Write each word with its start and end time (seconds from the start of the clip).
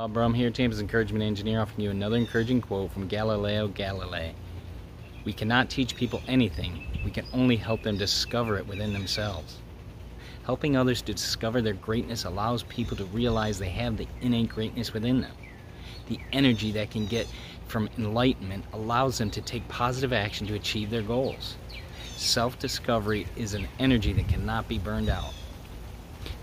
Bob 0.00 0.14
Brum 0.14 0.32
here, 0.32 0.48
Tampa's 0.48 0.80
Encouragement 0.80 1.22
Engineer, 1.22 1.60
offering 1.60 1.84
you 1.84 1.90
another 1.90 2.16
encouraging 2.16 2.62
quote 2.62 2.90
from 2.90 3.06
Galileo 3.06 3.68
Galilei. 3.68 4.32
We 5.26 5.34
cannot 5.34 5.68
teach 5.68 5.94
people 5.94 6.22
anything, 6.26 6.86
we 7.04 7.10
can 7.10 7.26
only 7.34 7.56
help 7.56 7.82
them 7.82 7.98
discover 7.98 8.56
it 8.56 8.66
within 8.66 8.94
themselves. 8.94 9.58
Helping 10.44 10.74
others 10.74 11.02
to 11.02 11.12
discover 11.12 11.60
their 11.60 11.74
greatness 11.74 12.24
allows 12.24 12.62
people 12.62 12.96
to 12.96 13.04
realize 13.04 13.58
they 13.58 13.68
have 13.68 13.98
the 13.98 14.08
innate 14.22 14.48
greatness 14.48 14.94
within 14.94 15.20
them. 15.20 15.36
The 16.08 16.18
energy 16.32 16.72
that 16.72 16.90
can 16.90 17.04
get 17.04 17.26
from 17.68 17.90
enlightenment 17.98 18.64
allows 18.72 19.18
them 19.18 19.30
to 19.32 19.42
take 19.42 19.68
positive 19.68 20.14
action 20.14 20.46
to 20.46 20.54
achieve 20.54 20.88
their 20.88 21.02
goals. 21.02 21.58
Self 22.16 22.58
discovery 22.58 23.26
is 23.36 23.52
an 23.52 23.68
energy 23.78 24.14
that 24.14 24.28
cannot 24.28 24.66
be 24.66 24.78
burned 24.78 25.10
out. 25.10 25.34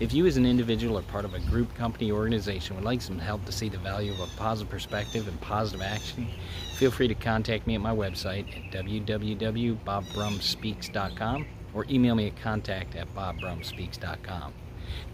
If 0.00 0.12
you 0.12 0.26
as 0.26 0.36
an 0.36 0.44
individual 0.46 0.98
or 0.98 1.02
part 1.02 1.24
of 1.24 1.34
a 1.34 1.40
group, 1.40 1.74
company, 1.74 2.12
organization 2.12 2.76
would 2.76 2.84
like 2.84 3.02
some 3.02 3.18
help 3.18 3.44
to 3.46 3.52
see 3.52 3.68
the 3.68 3.78
value 3.78 4.12
of 4.12 4.20
a 4.20 4.28
positive 4.36 4.70
perspective 4.70 5.26
and 5.28 5.40
positive 5.40 5.82
action, 5.82 6.28
feel 6.76 6.90
free 6.90 7.08
to 7.08 7.14
contact 7.14 7.66
me 7.66 7.74
at 7.74 7.80
my 7.80 7.94
website 7.94 8.46
at 8.56 8.72
www.bobbrumspeaks.com 8.72 11.46
or 11.74 11.84
email 11.90 12.14
me 12.14 12.28
at 12.28 12.36
contact 12.36 12.96
at 12.96 13.14
bobbrumspeaks.com. 13.14 14.52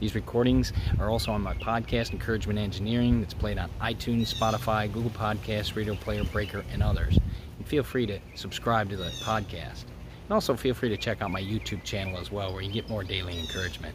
These 0.00 0.14
recordings 0.14 0.72
are 0.98 1.10
also 1.10 1.32
on 1.32 1.42
my 1.42 1.54
podcast, 1.54 2.12
Encouragement 2.12 2.58
Engineering, 2.58 3.20
that's 3.20 3.34
played 3.34 3.58
on 3.58 3.70
iTunes, 3.80 4.34
Spotify, 4.34 4.92
Google 4.92 5.10
Podcasts, 5.10 5.76
Radio 5.76 5.94
Player, 5.94 6.24
Breaker, 6.24 6.64
and 6.72 6.82
others. 6.82 7.18
And 7.58 7.66
feel 7.66 7.82
free 7.82 8.06
to 8.06 8.18
subscribe 8.34 8.90
to 8.90 8.96
the 8.96 9.10
podcast. 9.22 9.84
And 10.24 10.32
also 10.32 10.54
feel 10.54 10.74
free 10.74 10.88
to 10.90 10.96
check 10.96 11.22
out 11.22 11.30
my 11.30 11.42
YouTube 11.42 11.84
channel 11.84 12.18
as 12.18 12.30
well, 12.30 12.52
where 12.52 12.62
you 12.62 12.72
get 12.72 12.88
more 12.88 13.04
daily 13.04 13.38
encouragement. 13.38 13.94